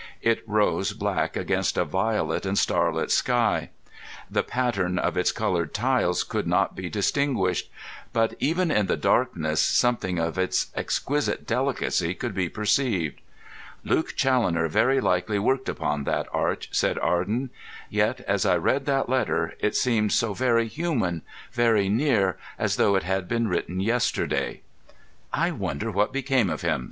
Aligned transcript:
It 0.23 0.41
rose 0.47 0.93
black 0.93 1.35
against 1.35 1.77
a 1.77 1.85
violet 1.85 2.43
and 2.43 2.57
starlit 2.57 3.11
sky. 3.11 3.69
The 4.31 4.41
pattern 4.41 4.97
of 4.97 5.15
its 5.15 5.31
coloured 5.31 5.75
tiles 5.75 6.23
could 6.23 6.47
not 6.47 6.75
be 6.75 6.89
distinguished; 6.89 7.69
but 8.11 8.33
even 8.39 8.71
in 8.71 8.87
the 8.87 8.97
darkness 8.97 9.61
something 9.61 10.17
of 10.17 10.39
its 10.39 10.71
exquisite 10.73 11.45
delicacy 11.45 12.15
could 12.15 12.33
be 12.33 12.49
perceived. 12.49 13.21
"Luke 13.83 14.15
Challoner 14.15 14.67
very 14.67 14.99
likely 14.99 15.37
worked 15.37 15.69
upon 15.69 16.03
that 16.05 16.25
arch," 16.33 16.69
said 16.71 16.97
Arden. 16.97 17.51
"Yet, 17.87 18.21
as 18.21 18.43
I 18.43 18.55
read 18.57 18.87
that 18.87 19.07
letter, 19.07 19.55
it 19.59 19.75
seemed 19.75 20.13
so 20.13 20.33
very 20.33 20.67
human, 20.67 21.21
very 21.51 21.89
near, 21.89 22.37
as 22.57 22.77
though 22.77 22.95
it 22.95 23.03
had 23.03 23.27
been 23.27 23.47
written 23.47 23.79
yesterday." 23.79 24.61
"I 25.31 25.51
wonder 25.51 25.91
what 25.91 26.11
became 26.11 26.49
of 26.49 26.63
him?" 26.63 26.79